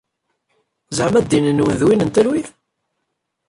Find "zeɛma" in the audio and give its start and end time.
0.97-1.19